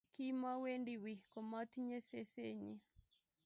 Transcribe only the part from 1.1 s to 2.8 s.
komatinyei sesenyi